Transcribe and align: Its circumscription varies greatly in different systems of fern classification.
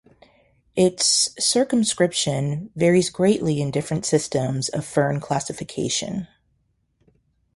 Its 0.75 1.29
circumscription 1.37 2.71
varies 2.75 3.11
greatly 3.11 3.61
in 3.61 3.69
different 3.69 4.03
systems 4.03 4.67
of 4.69 4.83
fern 4.83 5.19
classification. 5.19 6.27